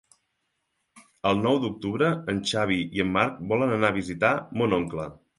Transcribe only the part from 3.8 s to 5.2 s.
a visitar mon oncle.